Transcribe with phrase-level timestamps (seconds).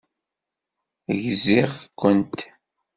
[1.23, 2.37] Gziɣ-kent.